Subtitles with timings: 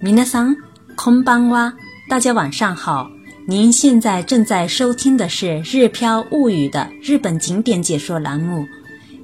[0.00, 0.56] 皆さん、
[0.96, 1.74] こんばんは。
[2.08, 3.10] 大家晚上好。
[3.46, 8.66] 您现在正在收听的是《日飘物语》的日本景点解说栏目。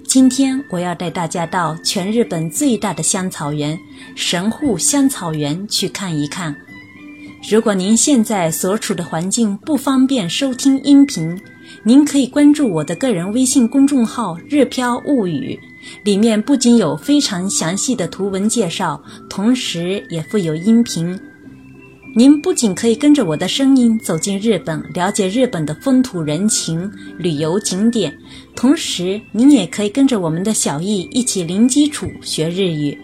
[0.05, 3.79] 今天我要带大家到全日本最大的香草园
[4.17, 6.55] 神户香草园去看一看。
[7.51, 11.41] 如果您现在所处的环境不方便收听音频，
[11.84, 15.60] 您可以关注我的个人微信公众号“日飘物语”，
[16.04, 21.20] 里面不仅有非常详细的图文介绍，同时也附有音频。
[22.18, 28.18] 您不仅可以跟着我的声音走进日本，了解日本的风土人情、旅游景点，
[28.56, 32.98] 同时您也可以跟着我们的小易一起零基础学日语。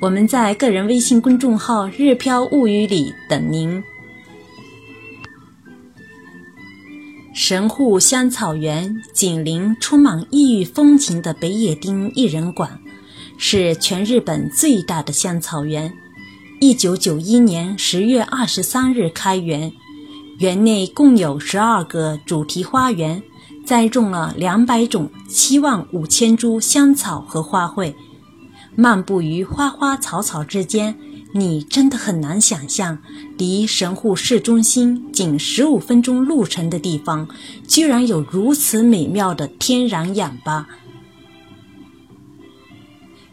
[0.00, 3.82] 我们在个人微信公众号“日飘物语”里等您。
[7.40, 12.80] 神户香草园紧邻充满异域风情的北野町艺人馆，
[13.36, 15.94] 是全日本最大的香草园。
[16.58, 19.72] 一九九一年十月二十三日开园，
[20.40, 23.22] 园内共有十二个主题花园，
[23.64, 27.94] 栽种了两百种七万五千株香草和花卉。
[28.74, 30.98] 漫步于花花草草之间，
[31.32, 32.98] 你真的很难想象，
[33.36, 37.28] 离神户市中心仅十五分钟路程的地方，
[37.66, 40.68] 居然有如此美妙的天然氧吧。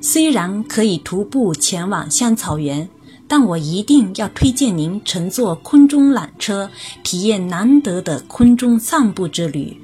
[0.02, 2.90] 虽然可以徒步前往香草园，
[3.28, 6.70] 但我一定要推荐您乘坐空中缆车，
[7.02, 9.78] 体验难得的空中散步之旅。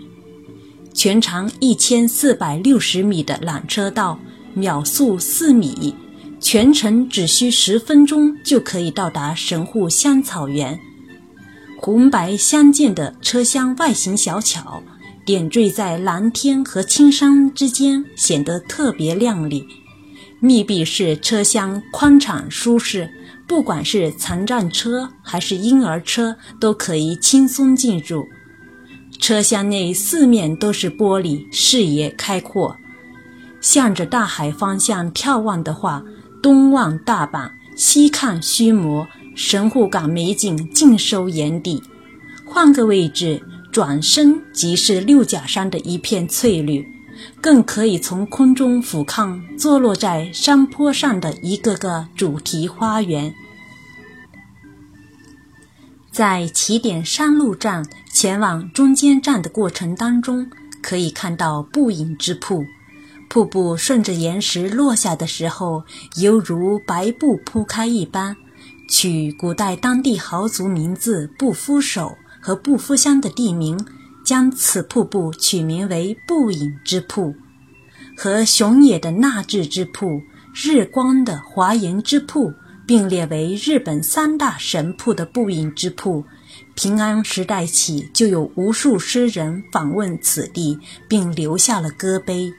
[0.93, 4.19] 全长一千四百六十米的缆车道。
[4.53, 5.95] 秒速四米，
[6.41, 10.79] 全程只需十分钟就可以到达神户香草园。
[11.79, 14.81] 红白相间的车厢外形小巧，
[15.23, 19.65] 点缀在蓝天和青山之间，显得特别亮丽。
[20.39, 23.09] 密闭式车厢宽敞舒适，
[23.47, 28.27] 不管是残障车还是婴儿车都可以轻松进入。
[29.19, 32.77] 车厢内四面都是玻璃，视野开阔。
[33.59, 36.03] 向着大海方向眺望的话，
[36.41, 41.83] 东望大阪，西看须磨，神户港美景尽收眼底。
[42.45, 46.85] 换个位置，转身即是六甲山的一片翠绿，
[47.39, 53.33] 更可以从空中俯瞰坐落在山坡上的一个个主题花园。
[56.11, 60.49] 在起点山路站前往中间站的过程当中，
[60.81, 62.65] 可以看到不影之瀑。
[63.31, 65.85] 瀑布顺着岩石落下的时候，
[66.17, 68.35] 犹如白布铺开一般。
[68.89, 73.79] 取古代当地豪族名字“不敷手”和“不敷乡”的地名，
[74.25, 77.33] 将此瀑布取名为“不隐之瀑”。
[78.17, 80.21] 和熊野的纳智之瀑、
[80.53, 82.53] 日光的华严之瀑
[82.85, 86.25] 并列为日本三大神瀑的不隐之瀑，
[86.75, 90.77] 平安时代起就有无数诗人访问此地，
[91.07, 92.53] 并留下了歌碑。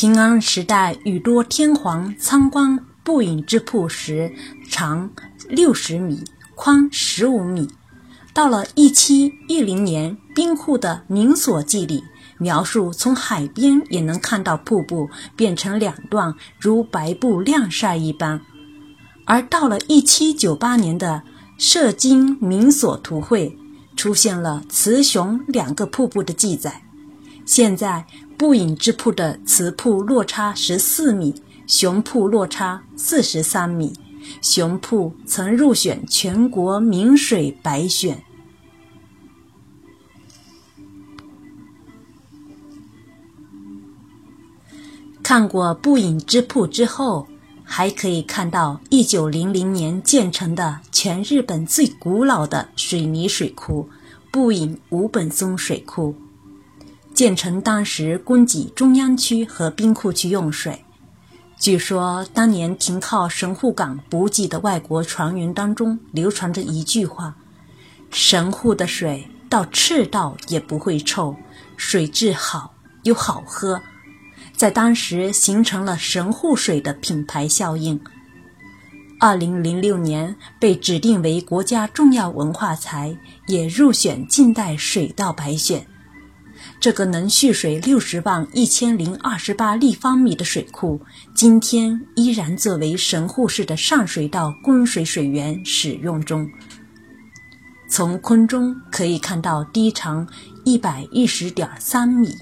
[0.00, 4.32] 平安时代，宇多天皇参观不隐之瀑时，
[4.66, 5.10] 长
[5.46, 6.24] 六十米，
[6.54, 7.68] 宽十五米。
[8.32, 12.02] 到了一七一零年，兵库的《明所记》里
[12.38, 18.40] 描述，从海边也能看到瀑布变成两段，如白布晾晒一般。
[19.26, 21.24] 而到了一七九八年的
[21.62, 23.54] 《摄津明所图绘》，
[23.98, 26.84] 出现了雌雄两个瀑布的记载。
[27.44, 28.06] 现在。
[28.40, 33.92] 不隐之瀑的雌瀑落差十四米，雄瀑落差四十三米。
[34.40, 38.24] 雄瀑曾入选全国名水百选。
[45.22, 47.28] 看过不隐之瀑之后，
[47.62, 53.90] 还可以看到一九零零年建成的全日本最古老的水泥水库——
[54.32, 56.14] 不隐五本松水库。
[57.12, 60.84] 建成当时供给中央区和兵库区用水。
[61.58, 67.36] 据说当年停靠神户港补给的外国船员当中流传着一句话
[68.10, 71.36] ：“神户的水到赤道也不会臭，
[71.76, 72.72] 水质好
[73.02, 73.82] 又好喝。”
[74.56, 78.00] 在当时形成了神户水的品牌效应。
[79.18, 83.14] 二零零六年被指定为国家重要文化财，
[83.46, 85.86] 也入选近代水道百选。
[86.80, 90.98] 这个能蓄水六十万一千零二十八立方米的水库，
[91.34, 96.48] 今天依然作为神户市的上水道供水水源使用中。
[97.86, 100.26] 从空中可以看到，低长
[100.64, 102.34] 一百一十点三米、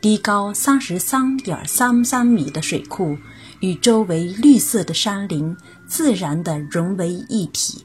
[0.00, 3.18] 低高三十三点三三米的水库，
[3.60, 5.54] 与周围绿色的山林
[5.86, 7.84] 自然地融为一体。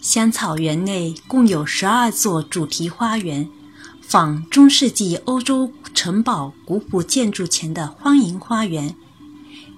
[0.00, 3.46] 香草园内共有十二座主题花园，
[4.00, 8.96] 仿中世纪欧洲城堡古朴建筑前的欢迎花园。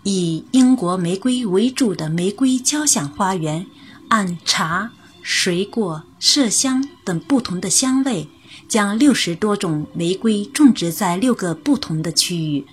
[0.05, 3.67] 以英国玫瑰为主的玫瑰交响花园，
[4.09, 4.93] 按茶、
[5.23, 8.29] 水果、麝香等不同的香味，
[8.69, 12.65] 将六十多种玫瑰种植在六个不同的区域。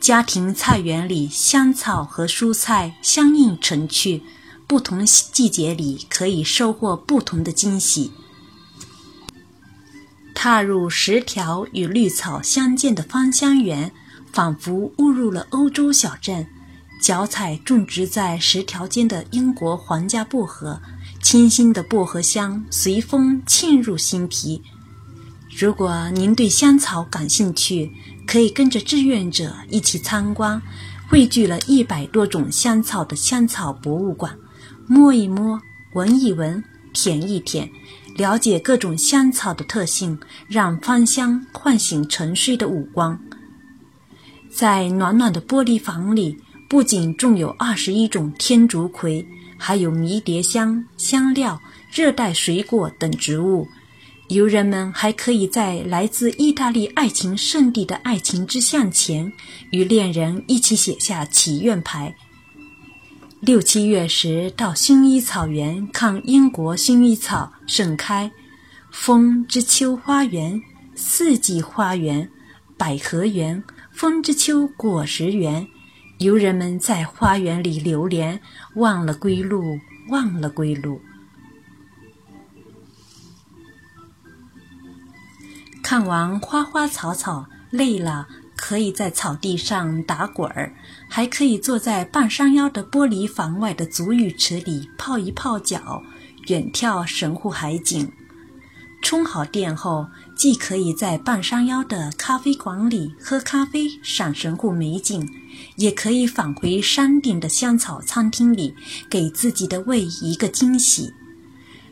[0.00, 4.22] 家庭菜园里，香草和蔬菜相映成趣，
[4.68, 8.12] 不同季节里可以收获不同的惊喜。
[10.32, 13.90] 踏入十条与绿草相间的芳香园。
[14.30, 16.46] 仿佛误入了欧洲小镇，
[17.02, 20.80] 脚踩种植在石条间的英国皇家薄荷，
[21.22, 24.62] 清新的薄荷香随风沁入心脾。
[25.58, 27.90] 如果您对香草感兴趣，
[28.26, 30.60] 可以跟着志愿者一起参观
[31.08, 34.36] 汇聚了一百多种香草的香草博物馆，
[34.90, 35.60] 摸一摸，
[35.92, 36.64] 闻一闻，
[36.94, 37.68] 舔一舔，
[38.16, 40.18] 了解各种香草的特性，
[40.48, 43.20] 让芳香唤醒沉睡的五官。
[44.50, 46.34] 在暖暖的玻璃房里，
[46.70, 49.26] 不仅种有二十一种天竺葵，
[49.58, 51.60] 还有迷迭香、香料、
[51.92, 53.68] 热带水果等植物。
[54.28, 59.30] 游人们还可以在来自意大利爱情圣地的爱情之像前，
[59.70, 62.14] 与恋人一起写下祈愿牌。
[63.40, 68.32] 六七月时到薰衣草园看英国薰衣草盛开，
[68.90, 70.60] 风之秋花园、
[70.96, 72.28] 四季花园、
[72.76, 73.62] 百合园。
[73.92, 75.66] 风之秋果实园，
[76.18, 78.40] 游人们在花园里流连，
[78.74, 81.00] 忘了归路，忘了归路。
[85.82, 90.74] 看完花花草草，累了，可以在草地上打滚儿，
[91.08, 96.02] 还可以坐在半山腰的玻璃房外的足浴池里泡一泡脚，
[96.48, 98.10] 远眺神户海景。
[99.00, 105.26] 充好电后，既可以在半山腰的咖啡馆里喝咖啡赏神户美景，
[105.76, 108.74] 也可以返回山顶的香草餐厅里，
[109.08, 111.14] 给自己的胃一个惊喜。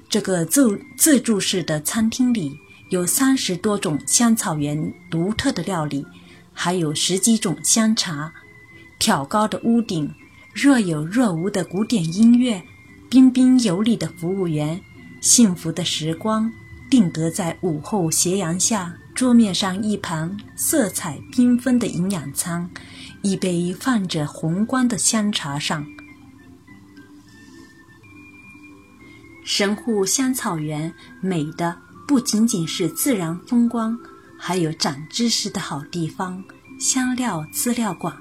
[0.09, 2.59] 这个自自助式的餐厅里
[2.91, 6.05] 有三十多种香草园独特的料理，
[6.57, 8.33] 还有十几种香茶。
[8.99, 10.15] 挑高的屋顶，
[10.55, 12.63] 若有若无的古典音乐，
[13.11, 14.81] 彬彬有礼的服务员，
[15.21, 16.51] 幸福的时光。
[16.89, 22.71] 定格在午后斜阳下，桌面上一盘色彩缤纷的营养餐，
[23.23, 25.87] 一杯泛着红光的香茶上。
[29.45, 31.77] 神户香草园美的
[32.09, 33.99] 不仅仅是自然风光，
[34.39, 36.45] 还有长知识的好地方——
[36.79, 38.17] 香料资料馆。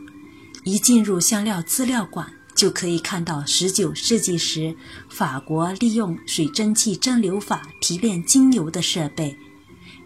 [0.63, 2.31] 一进入香料资料馆。
[2.55, 4.73] 就可以看到19世纪时
[5.09, 9.37] 法国利用水蒸气蒸馏法提炼精油的设备。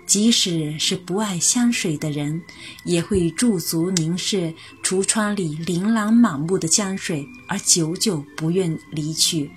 [0.08, 2.42] 即使是不爱香水的人，
[2.84, 4.52] 也会驻足凝视
[4.82, 9.52] 橱窗里琳琅满目的香水，而久久不愿离去。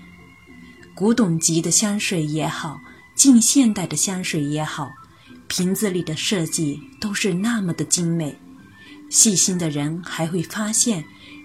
[0.94, 2.78] 古董级的香水也好，
[3.14, 4.92] 近现代的香水也好，
[5.54, 8.38] 瓶子里的设计都是那么的精美。
[9.10, 11.04] 细心的人还会发现。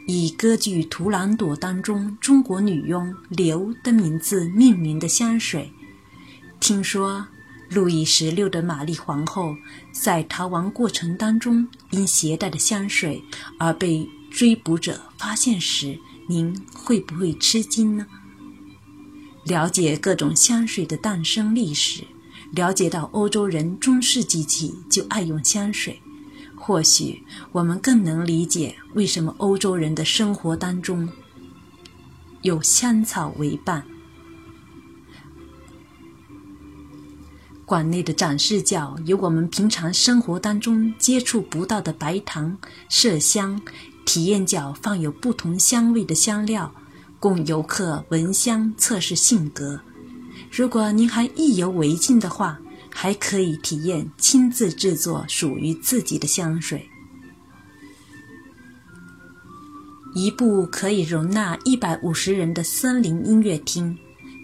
[0.10, 5.70] 以歌剧《图兰朵》当中中国女佣刘的名字命名的香水，
[6.62, 7.27] 听说
[7.70, 9.53] 路易十六的玛丽皇后
[9.91, 13.22] 在逃亡过程当中因携带的香水
[13.60, 18.08] 而被追捕者发现时，您会不会吃惊呢？
[19.43, 22.05] 了解各种香水的诞生历史，
[22.51, 26.01] 了解到欧洲人中世纪起就爱用香水。
[26.56, 31.08] 或许我们更能理解为什么欧洲人的生活当中
[32.42, 33.86] 有香草为伴。
[37.63, 42.58] 馆内的展示角有我们平常生活当中接触不到的白糖、
[42.89, 43.60] 麝香；
[44.06, 46.74] 体验角放有不同香味的香料，
[47.20, 49.82] 供游客闻香测试性格。
[50.51, 56.89] 如果您还意犹未尽的话，还可以体验亲自制作属于自己的香水。
[60.16, 63.96] 一部可以容纳一百五十人的森林音乐厅，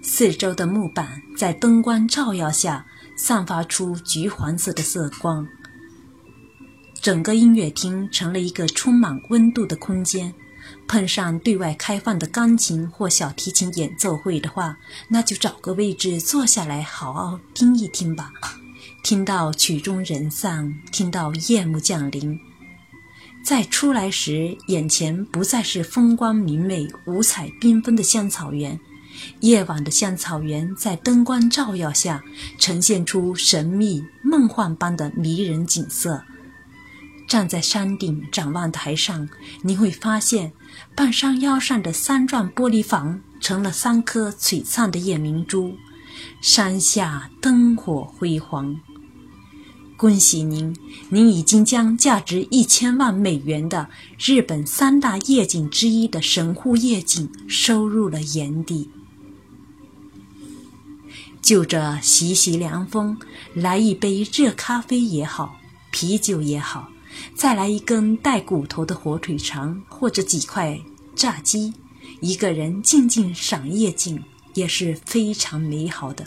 [0.03, 5.47] 四周的木板在灯光照耀下散发出橘黄色的色光，
[7.01, 10.31] 整个音乐厅成了一个充满温度的空间。
[10.87, 14.77] 碰上对外开放的钢琴或小提琴演奏会的话，
[15.07, 18.31] 那就找个位置坐下来，好好听一听吧。
[19.03, 22.39] 听到曲终人散，听到夜幕降临。
[23.43, 28.79] 再出来时，眼前不再是风光明媚、五彩缤纷的香草园。
[29.41, 32.23] 夜晚的香草园在灯光照耀下，
[32.57, 36.23] 呈现出神秘梦幻般的迷人景色。
[37.33, 39.27] 站在山顶展望台上，
[39.63, 40.53] 你会发现，
[40.93, 45.75] 半山腰上的三幢玻璃房成了三颗璀璨的夜明珠，
[46.43, 48.79] 山下灯火辉煌。
[49.97, 50.77] 恭喜您，
[51.09, 58.91] 您已经将价值一千万美元的日本三大夜景之一的神户夜景收入了眼底。
[61.41, 63.17] 就这习习凉风，
[63.55, 65.55] 来一杯热咖啡也好，
[65.89, 66.91] 啤酒也好，
[67.34, 70.78] 再来一根带骨头的火腿肠或者几块
[71.14, 71.72] 炸鸡，
[72.20, 74.22] 一个人静静赏夜景
[74.54, 76.26] 也是非常美好的。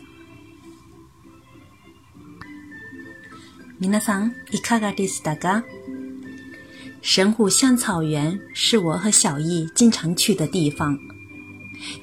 [3.80, 5.64] 皆さんいかがでしたか？
[7.02, 11.00] 神户香草园是我和小易经常去的地方，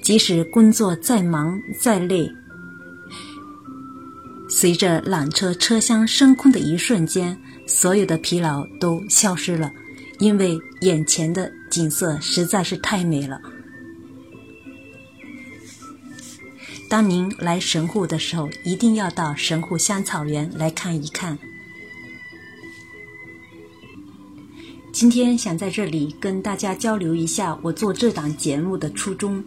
[0.02, 2.28] 即使工作再忙再累。
[4.49, 9.71] 随着缆车车厢升空的一瞬间，所有的疲劳都消失了，
[10.19, 13.41] 因为眼前的景色实在是太美了。
[16.89, 21.37] 当您来神户的时候，一定要到神户香草园来看一看。
[24.91, 29.43] 今天想在这里跟大家交流一下我做这档节目的初衷。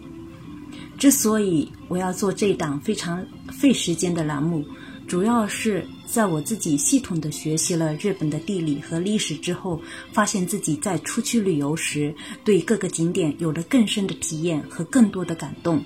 [0.98, 4.64] 之所以我要做这档非常费时间的栏目。
[5.06, 9.80] 主要是在我自己系统的学习了日本的地理和历史之后，
[10.12, 12.12] 发现自己在出去旅游时，
[12.44, 15.80] 对各个景点有了更深的体验和更多的感动。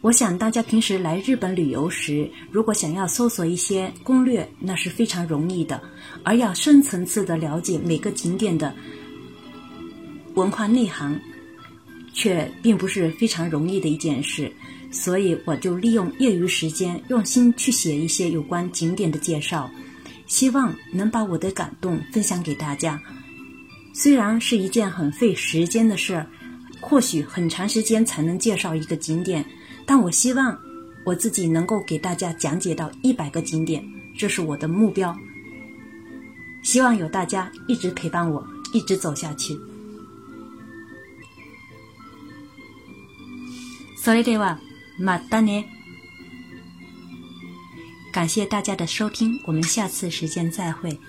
[0.00, 5.80] 我想大家平时来日本旅游时，如果想要搜索一些攻略，那是非常容易的；
[6.24, 8.74] 而要深层次的了解每个景点的
[10.34, 11.18] 文化内涵，
[12.12, 14.52] 却并不是非常容易的一件事。
[14.93, 19.69] 所以我就利用业余时间，用心去写一些有关景点的介绍，
[20.25, 22.99] 希望能把我的感动分享给大家。
[23.93, 26.25] 虽然是一件很费时间的事儿，
[26.79, 29.45] 或许很长时间才能介绍一个景点，
[29.85, 30.57] 但我希望
[31.05, 33.83] 我自己能够给大家讲解到一百个景点，
[34.17, 35.15] 这是我的目标。
[36.63, 39.53] 希望有大家一直陪伴我，一直走下去。
[44.01, 44.57] それでは。
[44.96, 45.64] 马丹尼？
[48.12, 51.00] 感谢大家的收听，我们下次时间再会。